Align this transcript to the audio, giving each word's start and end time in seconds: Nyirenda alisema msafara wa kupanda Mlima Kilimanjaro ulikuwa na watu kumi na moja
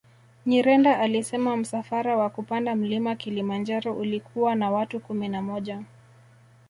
Nyirenda 0.45 0.99
alisema 0.99 1.57
msafara 1.57 2.17
wa 2.17 2.29
kupanda 2.29 2.75
Mlima 2.75 3.15
Kilimanjaro 3.15 3.93
ulikuwa 3.93 4.55
na 4.55 4.71
watu 4.71 4.99
kumi 4.99 5.27
na 5.29 5.41
moja 5.41 5.81